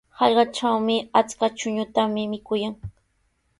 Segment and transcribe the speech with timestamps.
[0.19, 2.75] Hallqatrawqa achka chuñutami mikuyan.